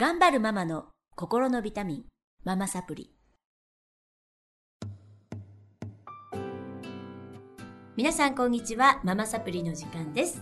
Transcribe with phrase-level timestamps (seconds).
[0.00, 2.04] 頑張るママの心のビタミン、
[2.44, 3.10] ママサプリ。
[7.96, 10.40] 皆さんこんにちは、ママサプリの時間です。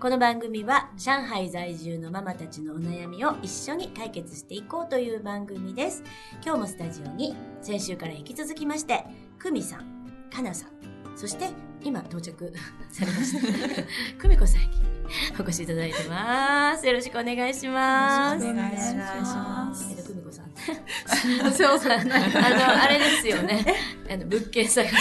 [0.00, 6.02] この番組は上海在住のママたちのお悩みを一緒に解決していこうという番組です。
[6.42, 9.04] 今日もスタジオに先週から引き続きまして、
[9.38, 10.70] 久美さん、かなさん、
[11.14, 11.50] そして
[11.82, 12.50] 今到着
[12.90, 14.95] されました、久美子さんに
[15.38, 16.86] お越しいただいてます。
[16.86, 18.44] よろしくお願いします。
[18.44, 20.46] よろしくお願いしますえっと、久美子さん。
[21.52, 21.92] そうそう。
[21.92, 23.64] あの、あれですよね。
[24.10, 24.94] あの、物件探し。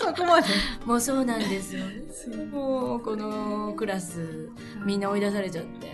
[0.00, 0.48] そこまで。
[0.84, 2.02] もうそうなんですよね。
[2.50, 4.50] もう、このクラス、
[4.84, 5.92] みんな追い出されちゃって。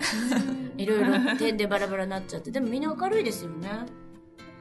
[0.76, 2.50] いろいろ点でバラバラになっちゃって。
[2.50, 3.68] でもみんな明るいですよね。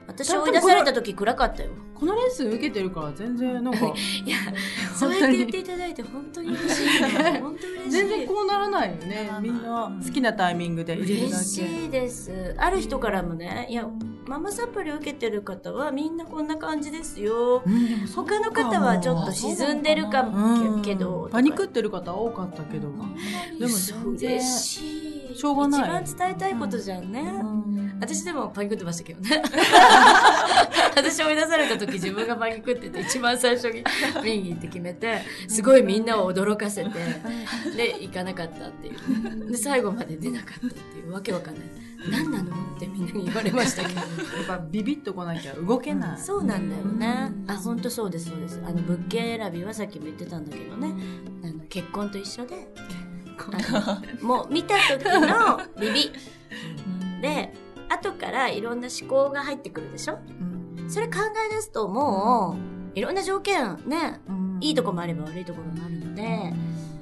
[0.08, 1.70] 私追い出された時暗かったよ。
[1.94, 3.88] このレッスン受けてるから全然なんか、
[4.26, 4.38] いや、
[4.96, 7.40] そうやって言っていただいて本当に嬉しいね。
[7.42, 7.92] 本当嬉しい。
[7.92, 9.30] 全然こうならないよね。
[9.42, 11.86] みんな好きなタイミングで入れるだ嬉しけ。
[11.86, 12.56] いです。
[12.58, 13.88] ある人からもね、いや、
[14.28, 17.64] ママサプリ受けてる方はみんなこんな感じですよ。
[17.66, 22.90] うん他の方はちょっと沈んでるかうんもけど、パニクってる方多かったけど。
[23.59, 25.17] でも全然嬉しい。
[25.38, 27.22] しょうがない一番伝えたいことじゃんね。
[27.22, 27.68] うん
[28.00, 29.42] 私でもパニクってましたけどね。
[30.96, 33.84] 私追い出された時自分がパニクってて一番最初に
[34.24, 36.92] 見に行って決めて、すごいみんなを驚かせて、
[37.76, 39.52] で、行かなかったっていう。
[39.52, 41.64] で、最後まで出なかったっていうわけわかんない。
[42.12, 44.00] 何なのってみんなに言われましたけど。
[44.00, 46.20] やっぱビビッとこなきゃ動けない。
[46.20, 47.32] そうなんだよね。
[47.48, 48.62] うんあ、本当そうです、そうです。
[48.64, 50.94] あの、物件選びはさっきも言ってたんだけどね。
[51.44, 52.68] あの結婚と一緒で、
[54.22, 56.12] もう見た時のビビ。
[57.22, 57.54] で、
[57.90, 60.20] 後からいろんな思考が入ってくるでしょ？
[60.78, 60.90] うん。
[60.90, 61.20] それ考
[61.52, 62.58] え出すとも
[62.96, 64.58] う、いろんな条件ね、うん。
[64.62, 66.54] いいとこもあれば悪いところもあるので、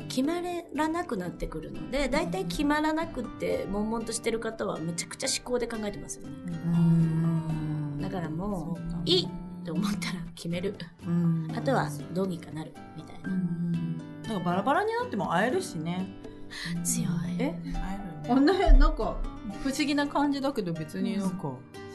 [0.08, 0.41] 決ま
[0.73, 6.33] らなくなってくるので、大体決まらなくって、悶々としてる方はむちゃくちゃ思考で考えてますよね。
[6.47, 8.00] うん。
[8.02, 9.30] だからもそういい
[9.63, 10.75] と思ったら決める。
[11.06, 11.52] うん。
[11.56, 13.29] あとはどうにかなるみたいな。
[14.28, 16.08] だからバラバラになっても会えるしね。
[16.84, 17.09] 強い。
[17.40, 17.59] え？
[17.63, 19.18] 会えあんななんか
[19.63, 21.53] 不思議な感じだけど別になんか。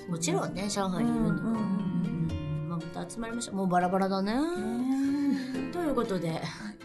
[0.08, 1.50] もちろんね、上海にいるんだから。
[1.50, 3.54] うんうんまあ、また集まりましょう。
[3.56, 4.32] もうバラバラだね。
[5.72, 6.40] ということで、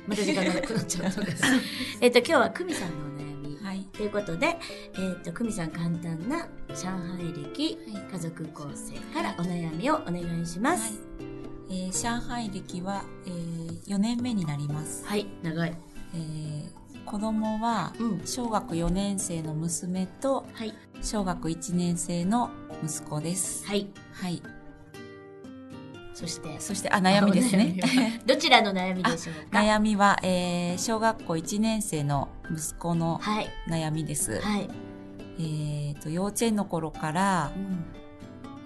[0.08, 1.44] また時間長くなっちゃうのです。
[2.02, 3.58] えっと、今日は久美さんのお悩み。
[3.64, 3.80] はい。
[3.94, 4.60] ということで、
[4.94, 11.02] えっと、久美さん簡単な上海歴、はい家族構成からお悩みをお願いします。
[11.70, 13.30] えー上海歴は、え
[13.92, 15.06] 4年目になります。
[15.06, 15.74] はい、長い。
[16.14, 18.22] えー子供はうん。
[18.26, 20.74] 小学4年生の娘とはい。
[21.04, 22.50] 小学1年生の
[22.84, 23.64] 息子です。
[23.68, 23.88] はい。
[24.14, 24.42] はい。
[26.16, 27.78] そして、そして、あ、悩みですね。
[28.26, 29.60] どちらの悩みでしょうか？
[29.60, 33.48] 悩みは、えー小学校1年生の息子のはい。
[33.68, 34.40] 悩みです。
[34.42, 34.68] はい。
[35.38, 37.86] えーと、幼稚園の頃からう、ん。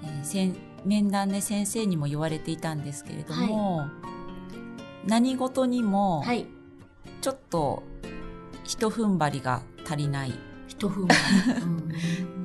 [0.03, 0.55] えーせん
[0.85, 3.87] 面談で先生にも言われていたんですけれども、
[5.05, 6.45] 何事にも、はい。
[7.21, 7.83] ちょっと、
[8.63, 10.33] 一踏ん張りが足りない。
[10.67, 11.07] 一分。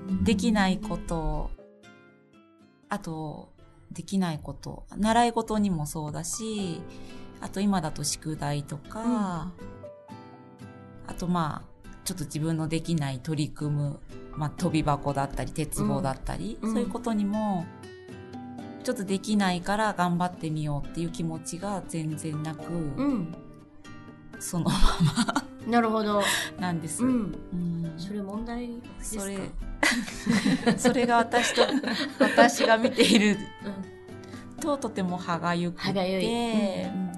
[0.09, 0.25] うん。
[0.25, 1.51] できないこと、
[2.89, 3.53] あと、
[3.93, 6.81] できないこと、習い事にもそうだし、
[7.41, 9.53] あと今だと宿題とか、
[11.07, 14.01] あとまあ、ちょっと自分のできない取り組む、
[14.37, 16.73] まあ飛び箱だったり、鉄棒だったり、うん。
[16.73, 17.67] そういうことにも、
[18.85, 23.35] ちょっとできないから頑張ってみようっていう気持ちが全然なく、うん。
[24.39, 24.73] そのま
[25.67, 26.21] なるほど。
[26.21, 26.23] ま
[26.61, 27.03] なんです。
[27.03, 27.35] うん。
[27.53, 29.23] うんそれ問題ですか？
[29.23, 29.39] それ、
[30.79, 31.63] それが私と、
[32.23, 34.61] 私が見ているうん。
[34.61, 35.93] ととても歯がゆく。
[35.93, 37.13] て、うん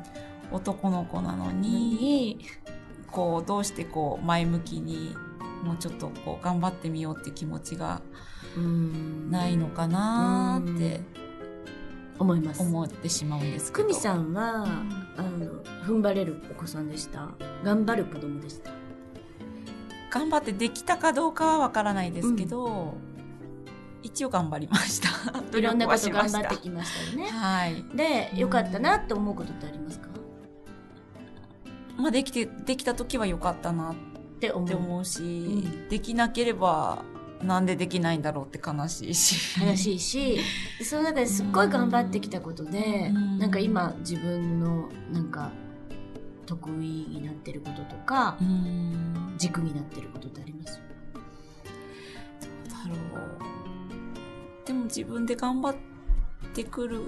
[0.52, 2.38] 男の子なのに、に、
[3.10, 5.12] こう、どうしてこう、前向きに、
[5.64, 8.00] もうちょっとこう、頑張ってみようって気持ちが
[8.56, 11.00] うんないのかなーって
[12.18, 12.62] 思います。
[12.62, 13.72] 思ってしまうんです。
[13.72, 14.64] 久美さんは、
[15.16, 17.28] あの、踏ん張れるお子さんでした？
[17.64, 18.70] 頑張る子供でした？
[20.10, 22.94] 頑張ってできたかどうかはわからないですけど、
[24.02, 25.08] 一応頑張りました。
[25.58, 27.30] いろんなこと頑張ってきましたよね。
[27.30, 27.84] はい。
[27.94, 30.08] で、良かったなって思うことってありますか？
[31.98, 34.68] まあ、できて、できた時は良かったなっって思う。
[34.68, 37.02] て思うし、んできなければ、
[37.42, 39.60] なんでできないんだろうって悲しいし。
[39.62, 40.38] 悲しいし、
[40.82, 45.50] その中ですっごい頑張ってきたことで、うんなんか今自分のなんか
[46.46, 49.34] 得意になってることとかう、ん。
[49.36, 50.80] 軸になってることってあります？
[52.68, 54.66] だろう。
[54.66, 55.74] でも自分で頑張っ
[56.54, 57.02] てくる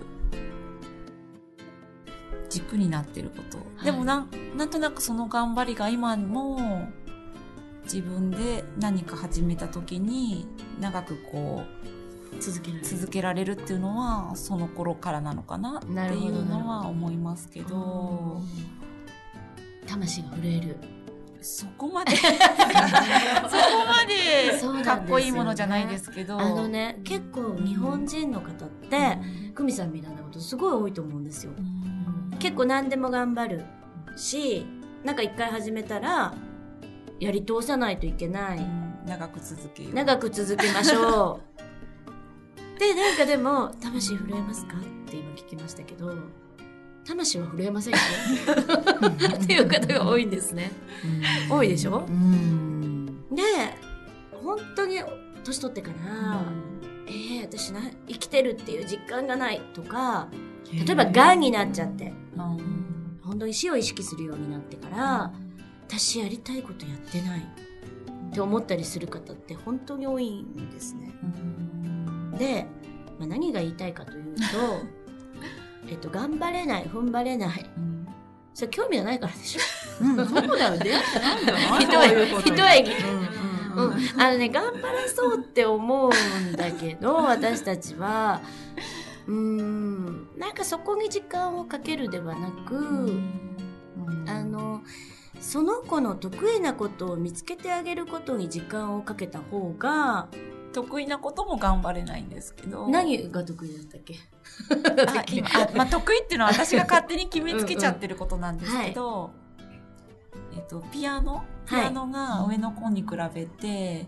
[2.51, 3.57] 軸になってること。
[3.59, 6.89] はいでもなん、なんとなくその頑張りが今も、
[7.93, 10.47] 自分で何か始めた時に
[10.79, 11.63] 長くこ
[12.35, 12.87] う続けられる。
[12.87, 15.93] 続けられるっていうのはその頃からなのかなってい
[16.29, 18.43] うのは思いますけど。
[19.87, 20.77] 魂が震える。
[21.41, 22.13] そこまで。
[22.21, 22.29] そこ
[23.87, 24.05] ま
[24.77, 26.39] でかっこいいものじゃないですけど。
[26.39, 29.19] あのね結構日本人の方って
[29.55, 31.53] 久美さんみたいなことすごい多いと思うんですよ。
[31.57, 32.37] うん。
[32.39, 33.65] 結構何でも頑張る
[34.15, 34.67] し
[35.05, 36.35] なんか一回始めたら
[37.21, 41.41] やり通さないといけない、うん長く続け長く続けましょ
[42.77, 42.79] う。
[42.79, 44.81] でなんかでも「魂震えますか?」っ
[45.11, 46.13] て今聞きましたけど
[47.07, 47.99] 魂は震えませんよ。
[49.43, 50.71] っていう方が多いんですね。
[51.51, 52.05] 多いでしょ？
[52.07, 53.07] うん。
[53.35, 53.43] で
[54.43, 55.01] 本当に
[55.43, 56.43] 年取ってから
[57.09, 60.29] 「えー、私な生きてるっていう実感がない」とか
[60.71, 62.13] 例えばがんになっちゃって。
[62.37, 63.19] うん。
[63.25, 65.33] 本当に死を意識するようになってから
[65.89, 67.41] 私やりたいことやってない。
[68.29, 71.11] って思ったりする方って本当に多いんですね。
[71.23, 72.31] うん。
[72.33, 72.67] で、
[73.19, 74.43] まあ、何が言いたいかというと
[75.89, 77.71] えっと頑張れない踏ん張れない。
[77.77, 78.07] うん。
[78.53, 79.61] それ興味がないからでしょ。
[80.05, 81.59] うんそうだよ出会ってないんだよ。
[81.81, 82.57] 一そういうことう
[83.81, 88.41] んうんうん、あのね頑張れそうって思うんだけど私たちは
[89.29, 94.25] うーんなんかそこに時間をかけるではなく、うん。
[94.29, 94.83] あの
[95.41, 100.29] その子の得意なことを見つけてあげることに時間をかけた方が
[100.73, 102.89] 得意なことも頑張れないんですけど。
[102.89, 104.17] 何が得意だったっけ？
[105.21, 109.31] あ今 あまあ、得意っていうのは私が勝手に決めつけちゃってることなんですけど、
[110.55, 111.45] えっと、ピアノ？
[111.67, 114.07] ピアノが上の子に比べて、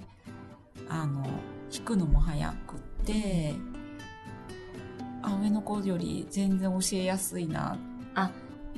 [0.89, 1.23] あの
[1.73, 3.55] 弾くのも早くって
[5.23, 7.79] あ上の子より全然教えやすいな、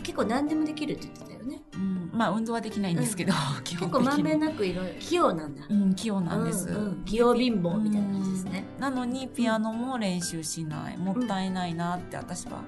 [0.02, 1.62] 結構何でもできるって言ってたよね。
[1.74, 3.32] うん、まあ運動はできないんですけど、
[3.64, 4.06] 基結本的に。
[4.06, 5.62] 構まんべんなくいろいろ器用なんだ。
[5.68, 7.04] うん、器用なんです、うんうん。
[7.04, 8.64] 器用貧乏みたいな感じですね。
[8.78, 10.96] なのにピアノも練習しない。
[10.96, 12.62] もったいないなって私は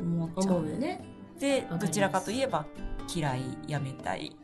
[0.00, 0.54] 思っちゃう。
[0.56, 1.04] 思うよね
[1.38, 2.66] でどちらかといえば
[3.14, 4.36] 嫌いやめたい。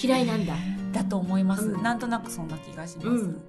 [0.00, 0.46] 嫌いなん。
[0.46, 0.54] だ
[0.92, 1.82] だと思います、うん。
[1.82, 3.42] なんとなくそんな気がします、うん。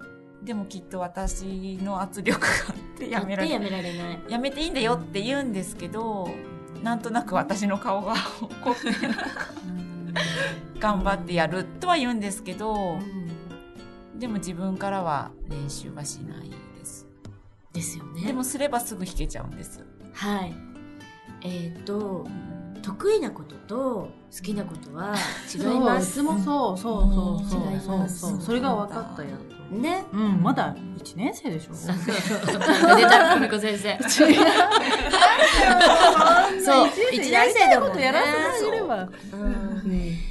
[0.44, 4.20] でもきっと私の圧力があってやめられやないめられない。
[4.30, 6.30] やめていいんだよって言うんですけど
[6.84, 8.80] なんとなく私の顔が 怒って
[10.80, 12.98] 頑張ってやるとは言うんですけど
[14.16, 17.08] でも自分からは練習はしないです。
[17.74, 18.22] ですよね。
[18.28, 19.84] でもすればすぐ弾けちゃうんです。
[20.14, 20.54] はい。
[21.42, 22.28] えっ、と
[22.84, 25.16] 得意なことと好きなことは
[25.52, 26.22] 違います。
[26.22, 28.42] そういつもそうそうそうそうそうそう。
[28.42, 29.30] それが分かったよ
[29.72, 30.04] ね。
[30.12, 30.42] うん。
[30.44, 31.74] まだ一年生でしょ。
[31.74, 33.98] 出た久美子先生。
[36.64, 36.90] そう。
[37.12, 39.72] 一年生だもんねやらせてあげればうん。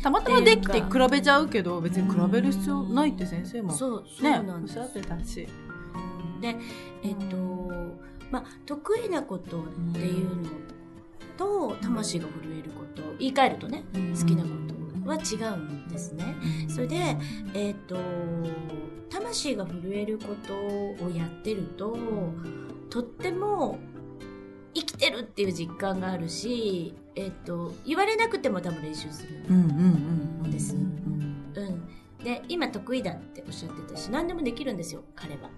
[0.02, 3.72] たまたまできて比べちゃうけど別に比べる必要ないって先生も。
[3.72, 4.78] そうそうねなんです。
[4.78, 5.48] おっしゃってたし。
[6.40, 6.56] で
[7.02, 7.36] えっ、と
[8.30, 10.48] まあ得意なことっていうの
[11.36, 13.02] と魂が震えること。
[13.18, 13.84] 言い換えるとね
[14.18, 16.36] 好きなことは違うんですね。
[16.68, 17.16] それで
[17.54, 17.96] えっ、と
[19.10, 20.54] 魂が震えること
[21.04, 21.96] をやってると
[22.88, 23.78] とっても
[24.74, 30.82] 生きてるっていう実感があるし、えっと言われなくても多分練習するうんうんうんですうん
[31.56, 35.50] うん、で今得意だっておっしゃってたし何でもできるんですよ彼は。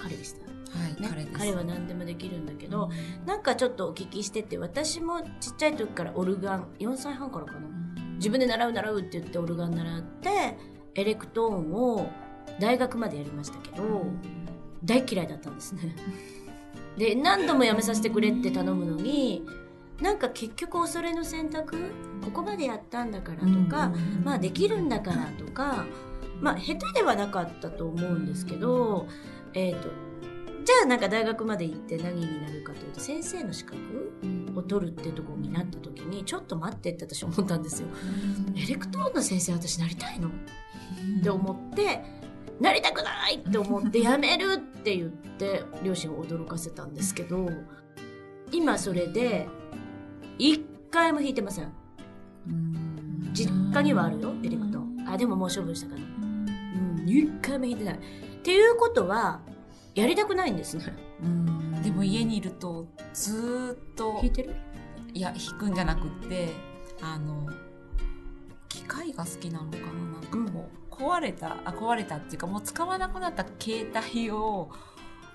[0.00, 2.88] 彼でした、はい、ね、彼彼は何でもできるんだけど、
[3.26, 7.68] なんかちょっとお聞きしてて私もちっちゃい時からオルガン4歳半からかな。
[8.14, 10.56] 自分で習う習うって言ってオルガン習って
[10.94, 12.10] エレクトーンを
[12.60, 14.06] 大学までやりましたけど
[14.84, 15.94] 大嫌いだったんですね。
[16.96, 19.44] で何度もやめさせてくれって頼むのに
[20.00, 21.76] なんか結局恐れの選択
[22.24, 23.92] ここまでやったんだからとか、
[24.24, 25.86] まあできるんだからとか
[26.40, 29.06] まあ下手ではなかったと思うんですけど
[29.54, 29.88] えっ、と
[30.64, 33.78] じゃあなんか大学まで行って何になるかというと先生の資格
[34.54, 37.88] を取るってところになった時にちょっと待ってって私思ったんですよ。
[38.56, 40.30] エレクトーンの先生私なりたいのっ
[41.22, 42.02] て思って
[42.60, 47.48] なりたくないって思ってやめるって言って両親を驚かせたんですけど
[48.50, 49.46] 今それで
[50.38, 51.72] 一回も弾いてません。
[53.32, 57.94] 実家にはあるよエレクトあでももう処分したかなうん一回も弾いてない。
[57.94, 57.98] っ
[58.42, 59.40] ていうことは
[59.94, 60.84] やりたくないんですね。
[61.82, 64.54] でも家にいるとずーっと弾いてる？
[65.12, 66.48] いや弾くんじゃなくって
[67.00, 67.46] あの
[68.68, 74.70] 機械が好きなのかななんかこう、壊れたあ壊れたっていうかもう使わなくなった携帯を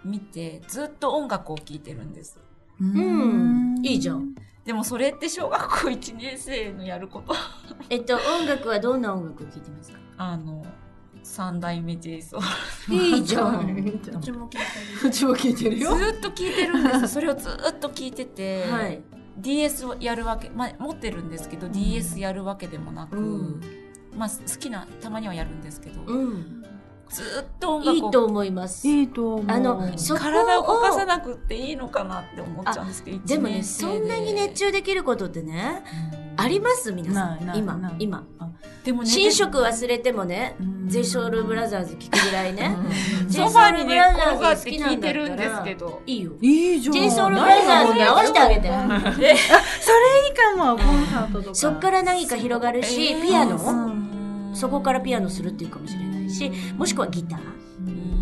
[0.04, 2.38] 見てずっと音楽を聴いてるんです。
[2.80, 3.80] うん。
[3.84, 4.36] いいじゃん。
[4.66, 7.34] でもそれって小学校1年生のやること。
[7.90, 9.98] えっと音楽はどんな音楽を聴いてますか？
[10.18, 10.66] あの
[11.24, 12.38] 三代目 j ソ
[12.90, 14.02] いいじゃ ん。
[14.02, 14.60] どっちも聞い
[15.02, 15.92] てうちも聞いてるずよ。
[15.92, 17.08] ーっと聞いてるんですよ。
[17.08, 18.72] それをずーっと聞いてて、る。
[18.74, 19.02] はい。
[19.38, 23.62] DS をやるわけ、まあ、持ってるんですけど、DS やるわけでもなく、うん
[24.18, 26.64] まあ、好きなたまにはやるんですけど、うん。
[27.10, 28.88] ずーっと音楽をいいと思います。
[28.88, 29.46] いいと思う。
[29.48, 35.84] あのそこを体を動かさなくっていいのかなって思っちゃうんですけどでもね、そんなに熱中できることってね、
[36.16, 36.92] うんあります？
[36.92, 37.56] 皆さん。
[37.56, 38.26] 今今。
[38.84, 42.76] でもね寝食忘れてもね、うんゼイソウルブラザーズ聞くぐらいね。
[43.30, 46.32] ソファーにねラザーズ転がって好きなんだった聞いてるんですらけどいいよ。
[46.42, 46.94] いいじゃん。
[46.94, 48.62] ジェイソウルブラザーズに合わせてあげて。
[48.62, 49.38] それいい
[50.34, 51.56] かも、コンサートとか。
[51.56, 53.93] そっから何か広がるし、えーピアノ、うん
[54.54, 57.40] そこからピアノするっていうかもしれないし、もしくはギター。
[57.88, 58.14] うん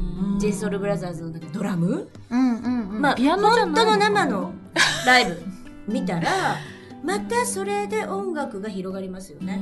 [0.41, 3.01] ジェイソウルブラザーズのなんかドラム、うんうんうん。
[3.01, 4.53] まあ、ピアノじゃない本当の生の
[5.05, 5.43] ライブ
[5.87, 6.55] 見たら、
[7.03, 9.61] またそれで音楽が広がりますよね。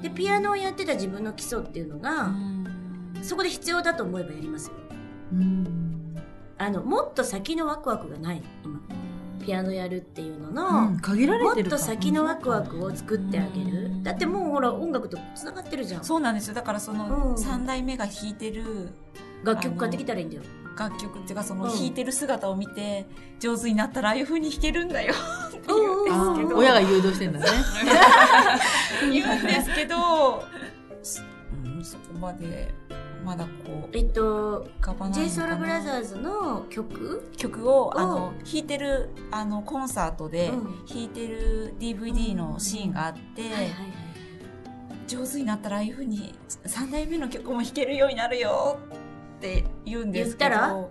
[0.00, 2.30] で、ピアノをやってた自分の基礎っていうのが、
[3.20, 4.74] そこで必要だと思えばやりますよ。
[5.34, 6.14] うん。
[6.56, 8.80] あの、もっと先のワクワクがない、今。
[9.46, 11.54] ピアノやるっていうのうの、ん限られるか。
[11.54, 14.02] もってと先のワクワクを作ってあげる。
[14.02, 16.04] だってもうほら、音楽と繋がってるじゃん。
[16.04, 16.54] そうなんですよ。
[16.54, 16.98] だからそうん。
[16.98, 18.88] の三代目が弾いてる
[19.44, 20.42] 楽曲買ってきたらいいんだよ。
[20.76, 21.70] 楽曲っていうかそのうん。
[21.70, 23.06] 弾いてる姿を見て
[23.38, 25.14] 上手になったらああいう風に弾けるんだよ。
[25.14, 26.56] って言うんですけど。
[26.56, 27.46] ー親が誘導してんだね。
[29.12, 30.44] 言うんですけど、
[31.64, 32.74] うん、そこまで
[33.26, 34.68] まだこうえっと、
[35.12, 37.28] j ソ o u l b r o t h e r s の曲？
[37.36, 43.72] 曲をあうんの弾いてるあのコンサートでうん弾いてる DVD のシーンがあって、はいはいはい。
[45.08, 46.34] 上手になったらああいう風に
[46.66, 48.78] 3代目の曲も弾けるようになるよ
[49.36, 50.90] って言うんですけど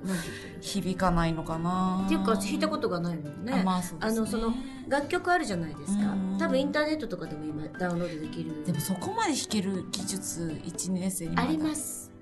[0.62, 3.54] 響かないのかな言っていうか、弾いたことがないもんね。
[3.54, 4.54] あまあそねあのその
[4.88, 6.38] 楽曲あるじゃないですかうん。
[6.38, 8.66] 多分インターネットとかでも今ダウンロードできる。
[8.66, 12.15] でもそこまで弾ける技術1年生にあります。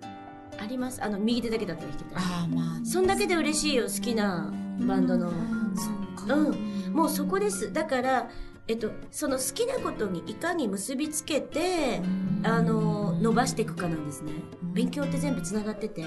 [0.60, 1.04] あります。
[1.04, 2.26] あの、右手だけだったら弾けたり。
[2.26, 5.30] ああまあそんだけで嬉しいよ、好きなバンドの。
[5.30, 6.94] うん。
[6.94, 7.72] もうそこです。
[7.74, 8.30] だから、
[8.68, 12.02] えっと、その好きなことにいかに結びつけて、
[12.44, 14.32] あの、伸ばしていくかなんですね。
[14.74, 16.06] 勉強って全部つながってて、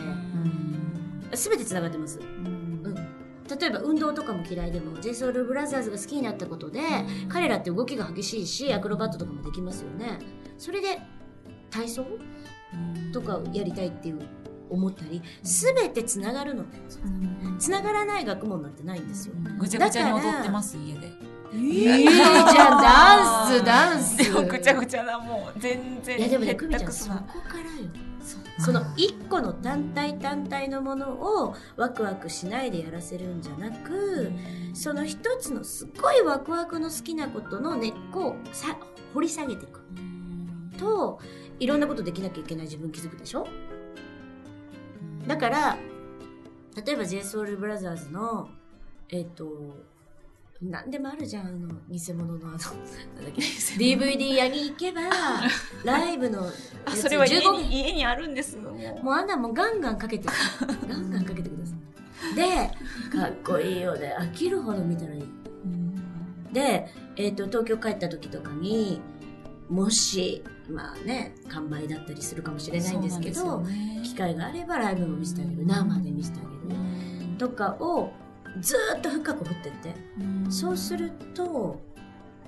[1.34, 2.18] すべてつながってます。
[2.18, 2.66] うん。
[3.48, 6.80] 例えば運動とかも嫌いでも j s o u l b r o t h e r s が好きになったことで、
[7.28, 10.18] 彼らって動きが激しいしアクロバットとかもできますよね
[10.58, 11.00] それで
[11.70, 12.06] 体操？
[13.12, 14.20] とかをやりたいっていう
[14.68, 16.64] 思ったり全てつながるの
[17.58, 19.34] つながらない学問なんてないんですよ。
[19.58, 21.12] ぐちゃぐちゃに踊ってます家で。
[21.52, 24.16] いい じゃんダンスダンス。
[24.18, 27.90] でもぐちゃぐちゃなもう全然いやでもね久美ちゃんそこからよ。
[28.58, 34.32] その一個の単体単体のものをワクワクしないでやらせるんじゃなく、
[34.74, 38.76] その一つのすっごいワクワクの好きなことの根っこをさ
[39.14, 39.80] 掘り下げていく。
[40.78, 41.20] と
[41.58, 43.46] いろんなことできなきゃいけない自分気づくでしょ？
[45.26, 45.76] だから
[46.84, 48.48] 例えば j s o u l b r o t h e r s の
[49.08, 49.46] えっ、と
[50.62, 52.58] 何でもあるじゃんあの偽物のあの なんだっ
[53.34, 55.00] け DVD 屋に行けば
[55.84, 56.52] ライブのや
[56.86, 60.28] あつそれは家15に家にあるんですもうもうあんなもうガンガンかけて
[60.88, 62.34] ガンガンかけてください。
[62.34, 62.70] で
[63.16, 65.24] かっこいいよで飽きるほど見たらいい
[66.52, 69.00] で、えっと東京帰った時とかに
[69.68, 74.00] もしまあね完売だったりするかもしれないんですけどね。
[74.04, 78.12] 機会があればライブも見せてあげる生で見せてあげるとかを
[78.60, 79.94] ずーっと深く掘ってって。
[80.50, 81.80] そうすると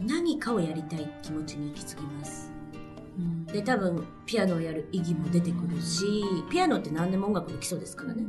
[0.01, 2.51] 何かをやりたい気持ちに行き着きます。
[3.53, 8.23] で多分ピアノをやる意義も出てくるしピアノって何でも音楽の基礎ですからね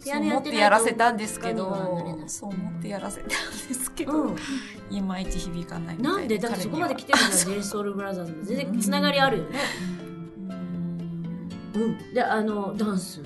[0.00, 3.34] ピそう思ってアノやってやらせたんですけどそう思ってやらせたんで
[3.74, 4.36] すけど、うん。
[4.90, 6.18] いまいち響かないな。
[6.18, 9.58] んでだってそこまで来てるじゃん j s o u l b r o t h e r s も全然つながりあるよね。
[11.74, 12.14] うん。
[12.14, 13.22] であのダンス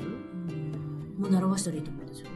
[1.16, 2.28] も習わしたらいいと思うんですよ。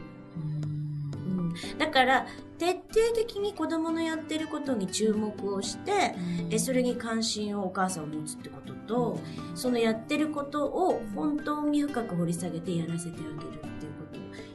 [1.13, 1.77] うん。
[1.77, 2.27] だから
[2.57, 2.83] 徹底
[3.15, 6.15] 的に子供のやってることに注目をして
[6.49, 9.19] えそれに関心をお母さんを持つってことと
[9.55, 13.68] そのやってることを本当に深く掘り下げてやらせてあげる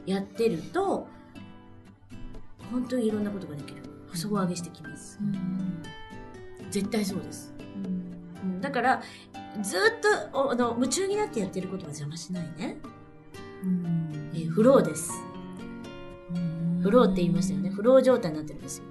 [0.05, 1.07] やってると
[2.71, 3.83] 本当にいろんなことができる。
[4.13, 5.19] 底上げしてきます。
[6.71, 7.53] 絶対そうです、
[8.43, 9.01] うん、だから
[9.61, 9.79] ずっ
[10.31, 12.77] とおあの夢中になってやってることは邪魔しないね、
[14.33, 15.11] えーフローです。
[16.81, 17.69] フローって言いましたよね。
[17.71, 18.83] フロー状態になってるんですよ。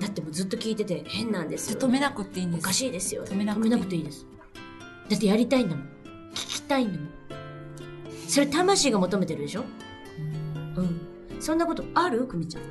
[0.00, 1.78] だってもうずっと聞いてて変なんですよ。
[1.78, 2.60] 止めなくていいんです。
[2.60, 3.24] おかしいですよ。
[3.24, 3.84] 止めなくていい。
[3.86, 4.26] ていいです。
[5.08, 5.86] だってやりたいんだもん。
[6.34, 7.10] 聞きたいんだもん。
[8.28, 9.60] それ魂が求めてるでしょ？
[9.60, 9.66] うん。
[11.46, 12.26] そんなことある？
[12.26, 12.62] 久美ちゃん。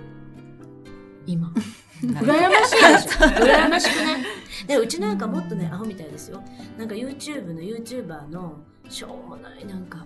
[1.26, 1.50] 今。
[2.04, 3.26] 羨ましいでしょ？
[3.26, 4.22] 羨ましくない？
[4.68, 6.44] で、うちなんかもっとね、アホみたいですよ。
[6.78, 8.58] なんか YouTube の YouTuber の
[8.90, 10.00] しょうもないなんか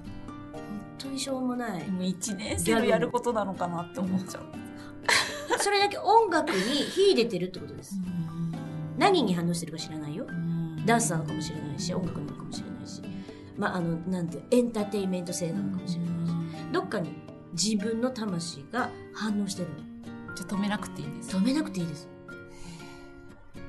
[0.54, 0.62] 本
[1.00, 4.44] 当にしょうもないでも1年生のやることなのかなって思っちゃう。
[5.58, 6.56] それだけ音楽に
[6.92, 7.96] 秀でてるってことです。
[9.00, 10.28] 何に反応してるか知らないよ。
[10.86, 13.02] ダンスなのかもしれないし音楽なのかもしれないし。
[13.58, 16.34] まああのなんてエンターテインメント性なのかもしれないし。
[16.72, 17.10] どっかに
[17.54, 19.76] 自分の魂が反応してるの。
[20.36, 21.36] じゃあ止めなくていいんです。
[21.36, 22.08] 止めなくていいです。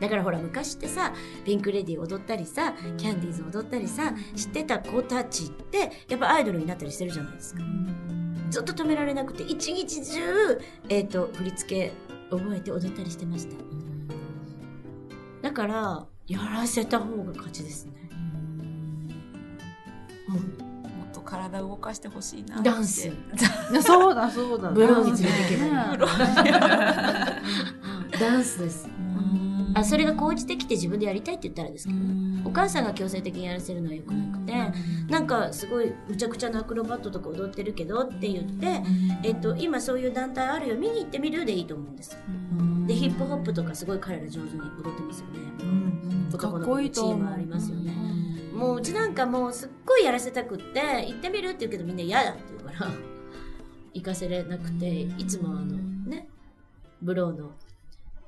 [0.00, 1.12] だからほら昔ってさ
[1.44, 7.62] ピンク・レディー踊ったりさキャンディーズ踊ったりさ知ってた子たちってやっぱアイドルになったりしてるじゃないですか。
[8.50, 11.92] ずっと止められなくて一日中、えー、と振り付け
[12.30, 13.56] 覚えて踊ったりしてました。
[15.42, 17.92] だからやらせた方が勝ちですね
[21.30, 22.70] 体動かしてほしいなって。
[22.70, 23.10] ダンス。
[23.82, 24.70] そうだそうだ。
[24.70, 25.72] ブローに連れてけばいい。
[25.72, 26.06] ねブロ
[28.18, 28.88] ダンスです。
[29.72, 34.52] あそれが高じてきて自分でやりたいって言ったらですけどねお母さんが強制的にやらせるのは良くなくて
[35.08, 38.82] なんかすごいむちゃくちゃなアクロバットとか踊ってるけどって言って、
[39.22, 42.18] えっと、今そういう団体あるよ見に行ってみるでいいと思うんです
[42.86, 45.40] でヒップホップとかすごい彼ら上手に踊ってますよね。
[46.36, 48.19] かっ男の子こいいと思うのチームありますよね
[48.60, 52.90] もううちなんかもうすっごいやらせたくって行ってみるって言うけどみんな嫌だって言うから
[53.94, 56.28] 行かせれなくていつもあのね
[57.00, 57.52] ブローの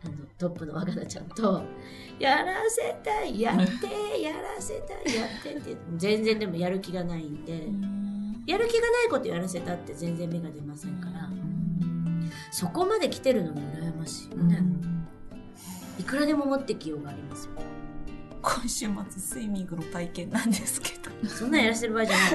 [0.04, 1.62] あのトップの若菜ちゃんと
[2.18, 7.68] 「やらせたいやって やらせたいやって」って全然でもやる気がないんで
[8.46, 11.30] やる気がないことやらせたって全然芽が出ませんから。
[12.50, 14.62] そこまで来てるのに羨ましいよね、
[15.98, 17.52] いくらでも持ってきようがありますよ
[18.42, 22.30] 今週末スイミングの体験なんですけどそんなんやらせてる場合じゃない。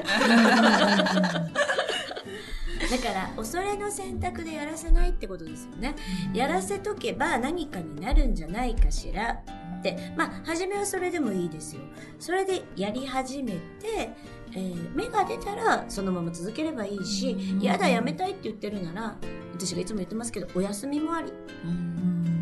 [2.90, 5.94] だから恐れの選択でやらせないってことですよね。
[6.32, 9.42] やらせとけば何かになるんじゃないかしら
[9.78, 11.82] ってまあ初めはそれでもいいですよ。
[12.18, 14.10] それでやり始めて、
[14.52, 19.16] えー芽が出たらそのまま続ければいいし嫌だやめたいって言ってるなら
[19.52, 21.32] 私がいつも言ってますけどお休みもあり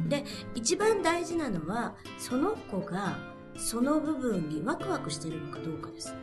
[0.08, 3.18] で一番大事なのはその子が
[3.58, 6.14] その部分にワクワクしてるのかどうかです。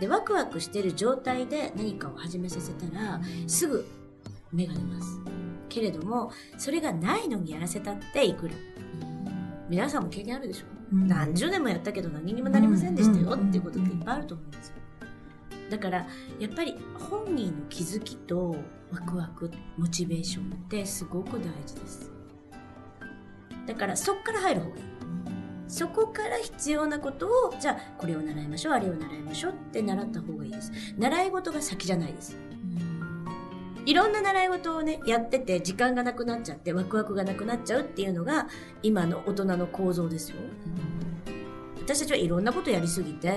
[0.00, 3.86] でワクワクしてる状態で何かを始めさせたらすぐ
[4.52, 5.20] 芽が出ます。
[5.68, 8.54] けれどもそれがないのにやらせたっていくら。
[9.68, 14.74] 皆さんも経験あるでしょ、何十年もやったけど何にもなりませんでしたよっていうことっていっぱいあると思うんですよ。
[15.70, 16.06] だから
[16.38, 16.76] やっぱり
[17.08, 18.54] 本人の気づきと
[18.90, 22.10] ワクワクモチベーションってすごく大事です。
[23.66, 24.82] だからそっから入る方がいい
[25.72, 30.70] そこから必要なことをじゃあこれを習いましょうあれを習いましょうって習った方がいいです。
[30.98, 32.36] 習い事が先じゃないです。
[33.86, 38.48] いろんな習い事をねやってて時間がなくなっちゃってワクワクがなくなっちゃうっていうのが
[38.82, 40.36] 今の大人の構造ですよ。
[41.80, 43.32] 私たちはいろんなことやりすぎて、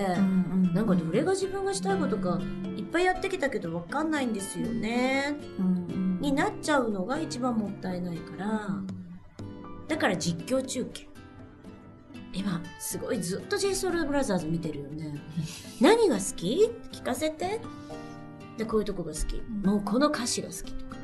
[0.73, 2.39] なんかどれが自分がしたいことか
[2.75, 5.37] いっぱいやってきたけど分かんないんですよね。
[6.19, 8.69] になっちゃうのが一番もったいないから。
[9.87, 11.07] だから実況中継
[12.35, 15.15] 今すごいずっと j s o u l b r o t h e r 見てるよね。
[15.81, 16.69] 何が好き？
[16.91, 17.61] 聞かせて。
[18.57, 19.41] でこういうとこが好き。
[19.65, 20.95] もうこの歌詞が好きとか。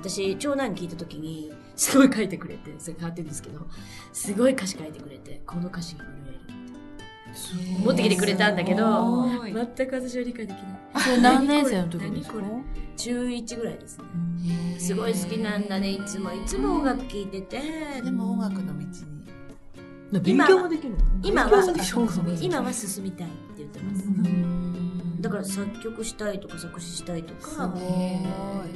[0.00, 3.66] 私長男に聞いた時にすごい書いてくれてそれ変わってるんですけど
[4.12, 9.28] すごい歌詞書いてくれてこの歌詞が震えるって持ってきてくれたんだけど
[9.76, 11.02] 全く私は理解できない。
[11.02, 12.40] それ何年生の時に こ
[12.96, 14.04] 中1ぐらいですね。
[14.78, 15.90] すごい好きなんだね。
[15.90, 17.60] いつもいつも音楽聴いてて。
[18.02, 18.88] でも音楽の道に
[20.18, 24.08] 勉強もできるの今は今は進みたいって言ってます。
[25.20, 27.72] だから作曲したいとか作詞したいとか。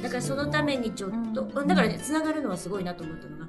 [0.01, 3.47] だからそのためにちょっとだからねつながるのはすごいなと思ったのが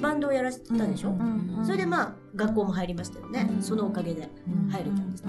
[0.00, 1.16] バンドをやらせたでしょ、
[1.64, 4.28] それでまあ学校も入りましたよね、そのおかげで
[4.70, 5.24] 入れたんです,、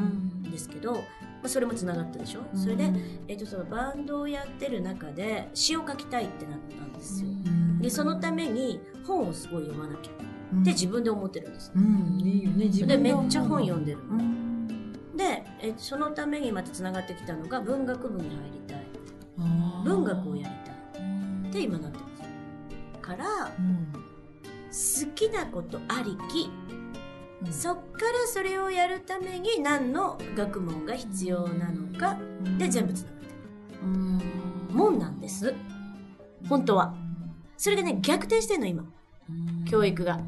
[0.51, 0.99] ですけど、ま
[1.45, 2.91] あ、それもつながったでしょ、それで、
[3.29, 7.29] えっとそのバンドをやってる中で詩を書きたいってなったんですよ、
[7.79, 10.11] でそのために本をすごい読まなきゃ
[10.61, 12.19] って自分で思ってるんです、うん。
[12.19, 12.97] いいよね自分で。
[12.97, 13.97] めっちゃ本読んでる。
[14.07, 14.93] の、うん。
[15.15, 18.85] でえそのためにまたつながってきたのが文学部に入りたい。
[19.83, 21.49] 文学をやりたい。
[21.49, 23.01] って今なってます。
[23.01, 26.49] から好きなことありき、
[27.51, 32.17] そっからそれをやるために何の学問が必要なのか。
[32.57, 33.25] で全部つながって
[34.73, 34.75] る。
[34.75, 34.99] もん。
[34.99, 35.53] なんです。
[36.49, 36.95] 本当は。
[37.57, 38.83] それがね逆転してんの今。
[39.69, 40.19] 教育が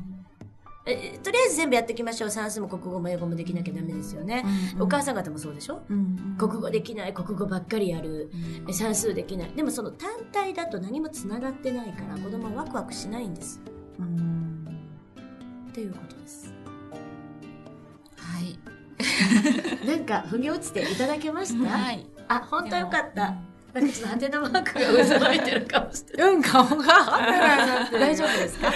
[0.87, 2.29] えとりあえず全部やっていきましょう。
[2.29, 4.45] 算数も国語も英語もできなきゃダメですよね、
[4.79, 5.81] お母さん方もそうでしょ？
[6.37, 7.13] 国語できない。
[7.13, 8.31] 国語ばっかりやる、
[8.67, 9.51] え算数できない。
[9.55, 13.59] でもその単体だと何もつながってないから子供はワクワクしないんです。
[15.69, 16.53] っていうことです。
[18.17, 18.57] はい。
[19.87, 22.05] なんか腑に落ちていただけました、はい。
[22.27, 23.35] あ本当よかった。
[23.73, 26.35] なんかちょっとハテナマークが渦巻いてるかもしれない。
[26.35, 26.73] うん、顔が。
[27.91, 28.71] 大丈夫ですか？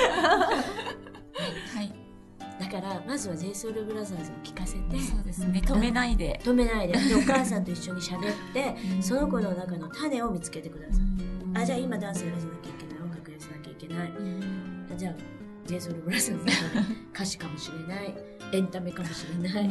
[2.71, 5.61] からまずは JSOULBROTHERS を聞かせてそうですね。
[5.65, 6.39] 止めないで。
[6.43, 6.93] 止めないで。
[6.93, 11.61] でお母さんと一緒に喋って その子の中の種を見つけてください。
[11.61, 13.03] あじゃあ今ダンスやらせなきゃいけない。
[13.03, 14.13] 音楽やらせなきゃいけない
[14.93, 15.13] あじゃあ
[15.67, 16.51] JSOULBROTHERS の中で
[17.13, 18.15] 歌詞かもしれない。
[18.53, 19.67] エンタメかもしれない、はい。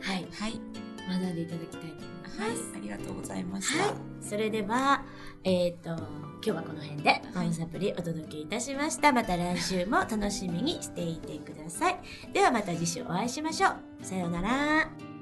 [0.00, 0.60] はい。
[1.08, 2.50] 学んでいただきたいと思います、はい。
[2.76, 3.84] ありがとうございました。
[3.84, 5.04] はい、それでは、
[5.44, 9.12] えっ、と、今日はこの辺で、マムサプリお届けいたしました。
[9.12, 11.96] また来週も楽しみにしていてください。
[12.32, 14.04] ではまた次週お会いしましょう。
[14.04, 15.13] さようなら。